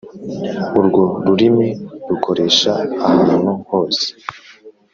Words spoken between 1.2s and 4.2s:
rurimi rukoresha ahantu hose